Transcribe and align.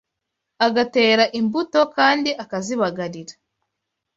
agatera 0.67 1.23
imbuto 1.39 1.79
kandi 1.95 2.29
akazibagarira 2.43 3.33